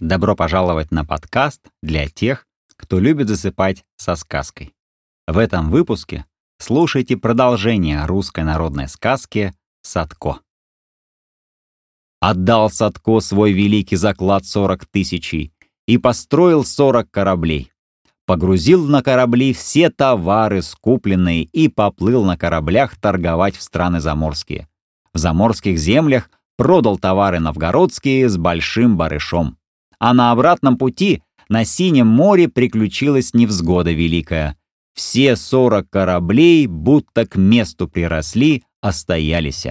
[0.00, 2.46] Добро пожаловать на подкаст для тех,
[2.76, 4.74] кто любит засыпать со сказкой.
[5.28, 6.24] В этом выпуске
[6.58, 10.40] слушайте продолжение русской народной сказки «Садко».
[12.20, 15.52] Отдал Садко свой великий заклад сорок тысячей
[15.86, 17.70] и построил сорок кораблей.
[18.26, 24.66] Погрузил на корабли все товары, скупленные, и поплыл на кораблях торговать в страны заморские.
[25.12, 29.56] В заморских землях продал товары новгородские с большим барышом.
[30.04, 34.54] А на обратном пути на Синем море приключилась невзгода великая.
[34.92, 39.66] Все сорок кораблей, будто к месту приросли, остоялись.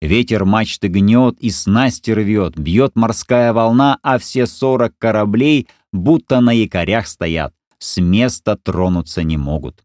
[0.00, 6.52] Ветер мачты гнет и снасти рвет, бьет морская волна, а все сорок кораблей будто на
[6.52, 9.84] якорях стоят, с места тронуться не могут.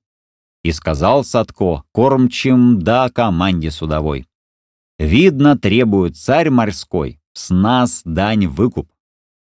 [0.64, 4.26] И сказал Садко кормчим да команде судовой.
[4.98, 8.88] Видно, требует царь морской, с нас дань выкуп.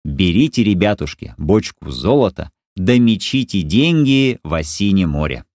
[0.06, 5.46] Берите, ребятушки, бочку золота, да мечите деньги в осине море.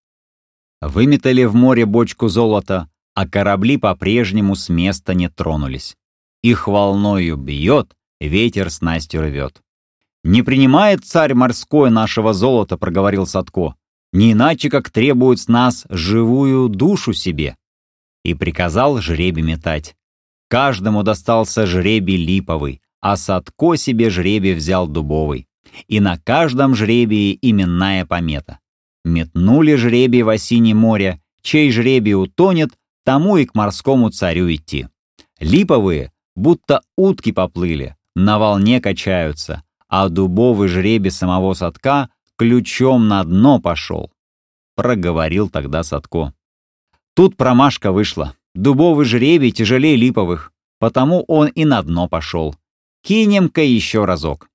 [0.80, 5.96] Выметали в море бочку золота, а корабли по-прежнему с места не тронулись.
[6.42, 9.62] Их волною бьет, ветер снастью рвет.
[10.24, 13.76] «Не принимает царь морской нашего золота»,— проговорил Садко,
[14.12, 17.56] «не иначе, как требует с нас живую душу себе».
[18.24, 19.94] И приказал жребий метать.
[20.48, 25.46] Каждому достался жребий липовый, а Садко себе жребий взял дубовый.
[25.88, 28.58] И на каждом жребии именная помета.
[29.04, 32.70] Метнули жребий в осине море, чей жребий утонет,
[33.04, 34.88] тому и к морскому царю идти.
[35.38, 43.60] Липовые, будто утки поплыли, на волне качаются, а дубовый жребий самого Садка ключом на дно
[43.60, 44.10] пошел.
[44.76, 46.34] Проговорил тогда Садко.
[47.14, 48.34] Тут промашка вышла.
[48.54, 52.54] Дубовый жребий тяжелее липовых, потому он и на дно пошел.
[53.02, 54.48] Кинем-ка еще разок.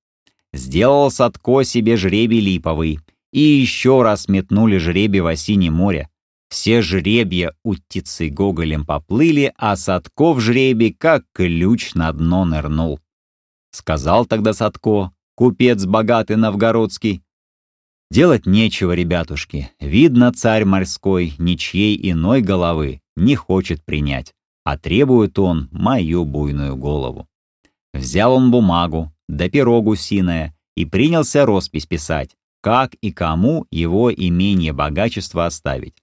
[0.52, 3.00] Сделал Садко себе жребий липовый,
[3.32, 6.08] и еще раз метнули жребий в осине море.
[6.48, 13.00] Все жребья утицы гоголем поплыли, а Садко в жребий как ключ на дно нырнул.
[13.72, 17.22] Сказал тогда Садко, купец богатый новгородский,
[18.10, 19.70] Делать нечего, ребятушки.
[19.80, 24.32] Видно, царь морской ничьей иной головы не хочет принять,
[24.64, 27.26] а требует он мою буйную голову.
[28.06, 34.72] Взял он бумагу, да пирогу синое, и принялся роспись писать, как и кому его имение
[34.72, 35.96] богачества оставить.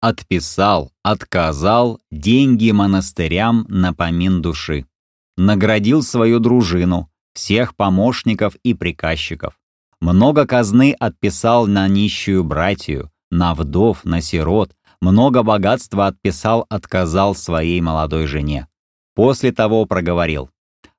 [0.00, 4.86] Отписал, отказал деньги монастырям на помин души.
[5.36, 9.54] Наградил свою дружину, всех помощников и приказчиков.
[10.00, 17.80] Много казны отписал на нищую братью, на вдов, на сирот, много богатства отписал, отказал своей
[17.80, 18.66] молодой жене.
[19.14, 20.50] После того проговорил.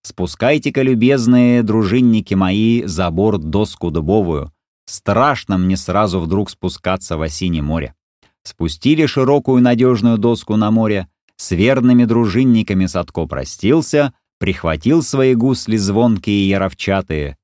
[0.06, 4.52] «Спускайте-ка, любезные дружинники мои, за борт доску дубовую.
[4.86, 7.96] Страшно мне сразу вдруг спускаться в осине море».
[8.44, 11.08] Спустили широкую надежную доску на море,
[11.38, 17.38] с верными дружинниками Садко простился, прихватил свои гусли звонкие и яровчатые,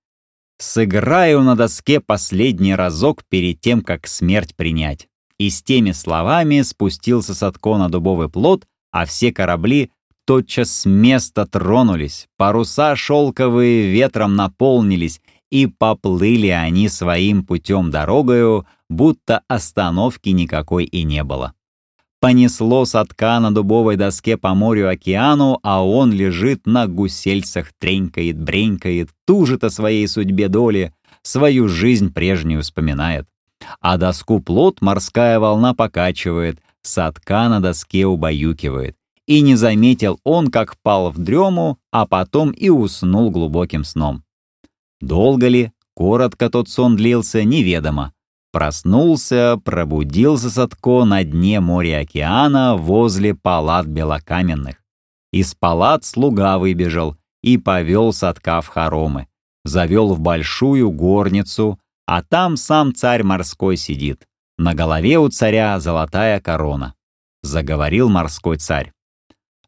[0.62, 5.08] Сыграю на доске последний разок перед тем, как смерть принять.
[5.40, 9.90] И с теми словами спустился Садко на дубовый плот, а все корабли
[10.32, 15.20] тотчас с места тронулись, паруса шелковые ветром наполнились,
[15.50, 21.52] и поплыли они своим путем дорогою, будто остановки никакой и не было.
[22.22, 29.66] Понесло садка на дубовой доске по морю-океану, а он лежит на гусельцах, тренькает, бренькает, тужит
[29.66, 30.94] о своей судьбе доли,
[31.24, 33.28] свою жизнь прежнюю вспоминает.
[33.82, 38.96] А доску плот морская волна покачивает, садка на доске убаюкивает.
[39.28, 44.24] И не заметил он, как пал в дрему, а потом и уснул глубоким сном.
[45.00, 48.14] Долго ли, коротко тот сон длился, неведомо.
[48.52, 54.84] Проснулся, пробудился Садко на дне моря-океана возле палат белокаменных.
[55.32, 59.28] Из палат слуга выбежал и повел Садка в хоромы.
[59.64, 64.28] Завел в большую горницу, а там сам царь морской сидит.
[64.58, 66.96] На голове у царя золотая корона.
[67.42, 68.92] Заговорил морской царь.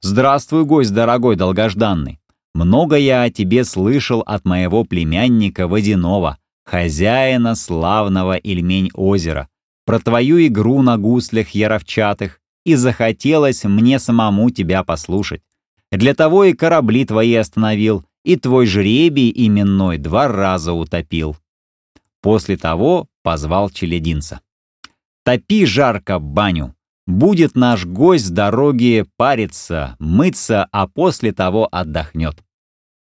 [0.05, 2.19] «Здравствуй, гость дорогой, долгожданный.
[2.53, 9.47] Много я о тебе слышал от моего племянника Водянова, хозяина славного Ильмень озера,
[9.85, 15.41] про твою игру на гуслях яровчатых, и захотелось мне самому тебя послушать.
[15.89, 21.37] Для того и корабли твои остановил, и твой жребий именной два раза утопил.
[22.21, 24.41] После того позвал челядинца.
[25.23, 26.75] «Топи жарко баню,
[27.07, 32.43] будет наш гость с дороги париться, мыться, а после того отдохнет».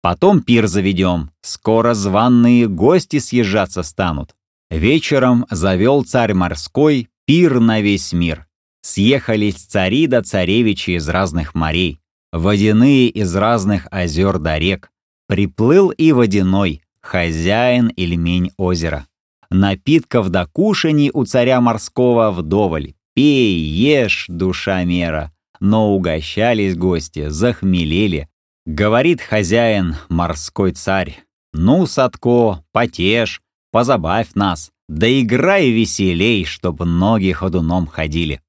[0.02, 4.37] Потом пир заведем, скоро званные гости съезжаться станут.
[4.70, 8.46] Вечером завел царь морской пир на весь мир.
[8.82, 12.00] Съехались цари да царевичи из разных морей,
[12.32, 14.93] водяные из разных озер да рек.
[15.26, 19.06] Приплыл и водяной, хозяин Ильмень озера.
[19.50, 22.94] Напитков до кушаний у царя морского вдоволь.
[23.17, 25.33] Пей, ешь, душа мера.
[25.59, 28.29] Но угощались гости, захмелели.
[28.67, 31.25] Говорит хозяин, морской царь,
[31.59, 33.41] «Ну, Садко, потешь,
[33.73, 38.43] позабавь нас, да играй веселей, чтоб ноги ходуном ходили».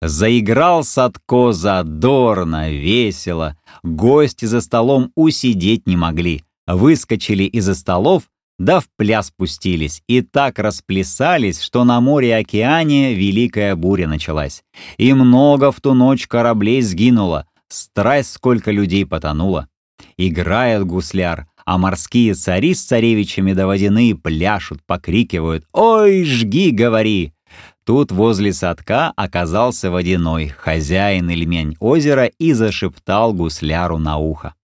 [0.00, 3.56] Заиграл Садко задорно, весело.
[3.84, 6.42] Гости за столом усидеть не могли.
[6.66, 8.24] Выскочили из-за столов,
[8.58, 14.62] да в пляс пустились, и так расплясались, что на море-океане великая буря началась.
[14.98, 19.68] И много в ту ночь кораблей сгинуло, страсть сколько людей потонуло.
[20.16, 27.32] Играет гусляр, а морские цари с царевичами да водяные пляшут, покрикивают «Ой, жги, говори!»
[27.84, 34.54] Тут возле садка оказался водяной, хозяин Ильмень озера, и зашептал гусляру на ухо.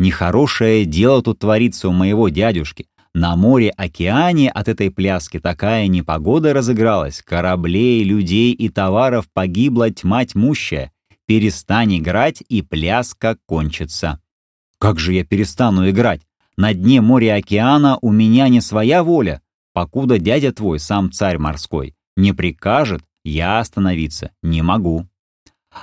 [0.00, 2.86] «Нехорошее дело тут творится у моего дядюшки.
[3.12, 10.90] На море-океане от этой пляски такая непогода разыгралась, кораблей, людей и товаров погибла тьма тьмущая.
[11.26, 14.22] Перестань играть, и пляска кончится».
[14.78, 16.22] «Как же я перестану играть?
[16.56, 19.42] На дне моря-океана у меня не своя воля,
[19.74, 25.06] покуда дядя твой, сам царь морской, не прикажет, я остановиться не могу.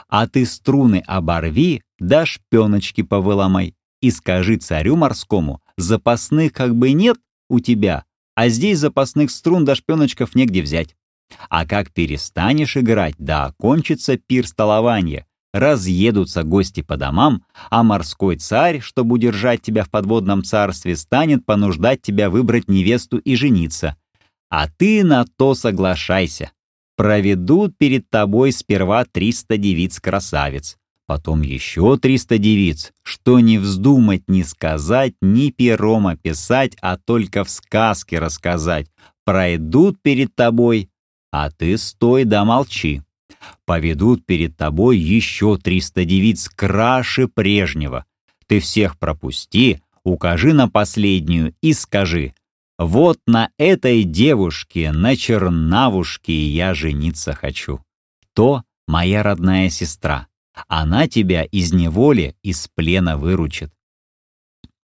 [0.10, 7.17] А ты струны оборви, да шпеночки повыломай и скажи царю морскому, запасных как бы нет
[7.49, 8.05] у тебя,
[8.35, 10.95] а здесь запасных струн до шпеночков негде взять.
[11.49, 18.79] А как перестанешь играть, да окончится пир столования, разъедутся гости по домам, а морской царь,
[18.79, 23.97] чтобы удержать тебя в подводном царстве, станет понуждать тебя выбрать невесту и жениться.
[24.49, 26.51] А ты на то соглашайся.
[26.95, 30.77] Проведут перед тобой сперва триста девиц-красавиц,
[31.07, 37.50] потом еще триста девиц, что не вздумать ни сказать, ни пером описать, а только в
[37.50, 38.88] сказке рассказать.
[39.25, 40.89] Пройдут перед тобой,
[41.31, 43.01] а ты стой да молчи.
[43.65, 48.06] Поведут перед тобой еще триста девиц краше прежнего.
[48.45, 52.33] Ты всех пропусти, укажи на последнюю и скажи—
[52.77, 57.80] вот на этой девушке, на чернавушке я жениться хочу.
[58.33, 60.27] То моя родная сестра.
[60.68, 63.71] Она тебя из неволи, из плена выручит.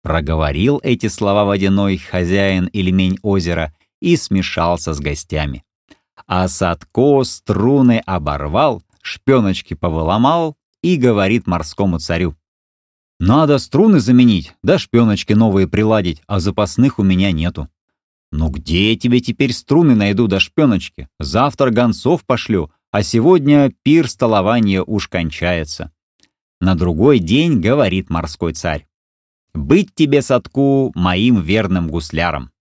[0.03, 5.65] Проговорил эти слова водяной хозяин Ильмень озера и смешался с гостями.
[6.27, 12.37] А Садко струны оборвал, шпеночки повыломал и говорит морскому царю.
[13.19, 17.69] «Надо струны заменить, да шпеночки новые приладить, а запасных у меня нету».
[18.31, 21.09] «Ну где я тебе теперь струны найду до шпеночки?
[21.19, 25.93] Завтра гонцов пошлю, а сегодня пир столования уж кончается».
[26.63, 28.87] На другой день говорит морской царь.
[29.53, 32.53] «Быть тебе, Садку, моим верным гусляром.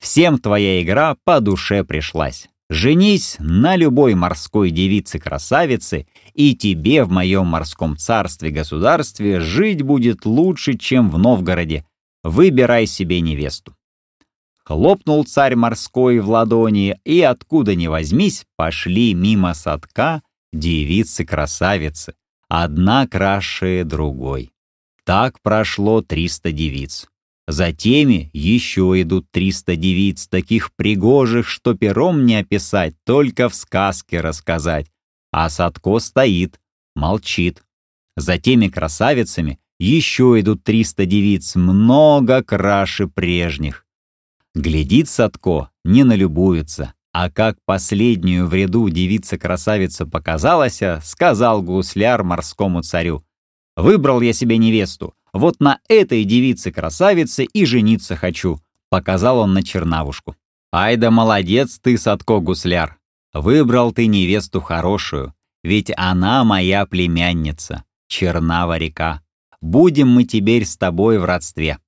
[0.00, 2.48] Всем твоя игра по душе пришлась.
[2.70, 11.10] Женись на любой морской девице-красавице, и тебе в моем морском царстве-государстве жить будет лучше, чем
[11.10, 11.84] в Новгороде.
[12.22, 13.76] Выбирай себе невесту».
[14.64, 20.22] Хлопнул царь морской в ладони, и откуда ни возьмись, пошли мимо садка
[20.54, 22.14] девицы-красавицы,
[22.48, 24.52] одна краше другой.
[25.04, 27.08] Так прошло триста девиц.
[27.46, 34.20] За теми еще идут триста девиц, таких пригожих, что пером не описать, только в сказке
[34.20, 34.86] рассказать.
[35.30, 36.58] А Садко стоит,
[36.94, 37.62] молчит.
[38.16, 43.83] За теми красавицами еще идут триста девиц, много краше прежних.
[44.54, 53.24] Глядит Садко, не налюбуется, а как последнюю в ряду девица-красавица показалась, сказал гусляр морскому царю,
[53.76, 60.36] «Выбрал я себе невесту, вот на этой девице-красавице и жениться хочу», показал он на чернавушку.
[60.72, 62.98] «Ай да молодец ты, Садко гусляр,
[63.32, 65.34] выбрал ты невесту хорошую,
[65.64, 69.22] ведь она моя племянница, чернава река.
[69.60, 71.78] Будем мы теперь с тобой в родстве».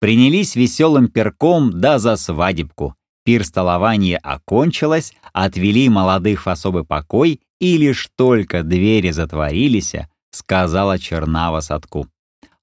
[0.00, 2.96] Принялись веселым перком да за свадебку.
[3.22, 9.94] Пир столования окончилось, отвели молодых в особый покой, и лишь только двери затворились,
[10.30, 12.08] сказала Чернава Садку.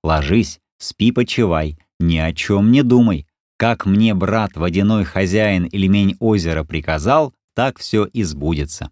[0.03, 3.27] «Ложись, спи, почивай, ни о чем не думай.
[3.58, 8.91] Как мне брат, водяной хозяин Ильмень озера приказал, так все и сбудется».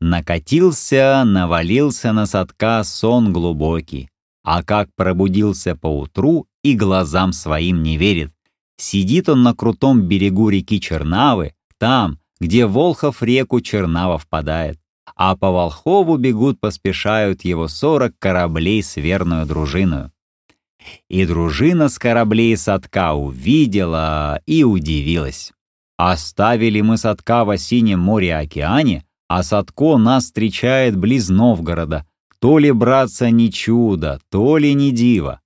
[0.00, 4.08] Накатился, навалился на Садка сон глубокий,
[4.42, 8.32] а как пробудился поутру и глазам своим не верит.
[8.76, 14.78] Сидит он на крутом берегу реки Чернавы, там, где Волхов реку Чернава впадает.
[15.14, 20.12] А по Волхову бегут, поспешают его сорок кораблей с верную дружиною.
[21.08, 25.52] И дружина с кораблей Садка увидела и удивилась.
[25.96, 32.06] Оставили мы Садка в синем море-океане, а Садко нас встречает близ Новгорода.
[32.40, 35.40] То ли, братца, не чудо, то ли не диво.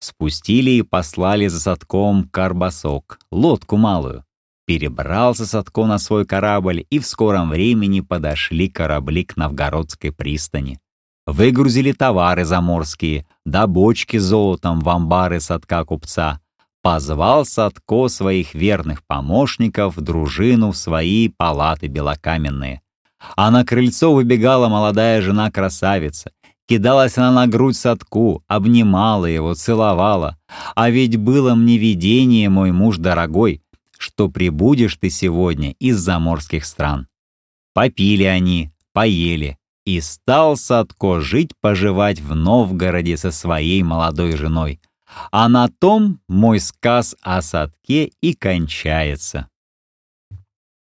[0.00, 4.24] Спустили и послали за Садком карбасок, лодку малую.
[4.66, 10.80] Перебрался Садко на свой корабль, и в скором времени подошли корабли к Новгородской пристани.
[11.26, 16.40] Выгрузили товары заморские, да бочки с золотом в амбары Садка купца.
[16.82, 22.80] Позвал Садко своих верных помощников, дружину в свои палаты белокаменные.
[23.36, 26.30] А на крыльцо выбегала молодая жена-красавица.
[26.66, 30.36] Кидалась она на грудь Садку, обнимала его, целовала.
[30.74, 33.62] А ведь было мне видение, мой муж дорогой,
[33.96, 37.06] что прибудешь ты сегодня из заморских стран.
[37.72, 44.80] Попили они, поели, и стал Садко жить-поживать в Новгороде со своей молодой женой.
[45.30, 49.48] А на том мой сказ о Садке и кончается.